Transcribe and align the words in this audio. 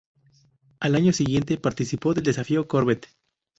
Al 0.79 0.95
año 0.95 1.13
siguiente 1.13 1.59
participó 1.59 2.15
del 2.15 2.23
Desafío 2.23 2.67
Corvette. 2.67 3.07